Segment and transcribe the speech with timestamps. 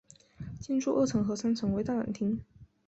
[0.59, 2.41] 建筑二层和三层为大展厅。